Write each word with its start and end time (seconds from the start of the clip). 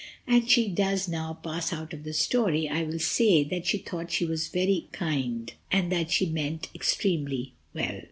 And 0.25 0.45
as 0.45 0.49
she 0.49 0.67
does 0.67 1.07
now 1.07 1.35
pass 1.43 1.71
out 1.71 1.93
of 1.93 2.03
the 2.03 2.13
story 2.13 2.67
I 2.67 2.81
will 2.81 2.97
say 2.97 3.43
that 3.43 3.67
she 3.67 3.77
thought 3.77 4.09
she 4.11 4.25
was 4.25 4.47
very 4.47 4.87
kind, 4.91 5.53
and 5.71 5.91
that 5.91 6.09
she 6.09 6.25
meant 6.25 6.69
extremely 6.73 7.53
well. 7.75 7.99